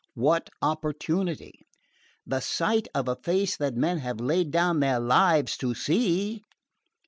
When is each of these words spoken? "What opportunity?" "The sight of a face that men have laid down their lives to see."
"What 0.15 0.49
opportunity?" 0.63 1.67
"The 2.25 2.39
sight 2.39 2.87
of 2.95 3.07
a 3.07 3.17
face 3.17 3.55
that 3.57 3.75
men 3.75 3.99
have 3.99 4.19
laid 4.19 4.49
down 4.49 4.79
their 4.79 4.99
lives 4.99 5.57
to 5.57 5.75
see." 5.75 6.41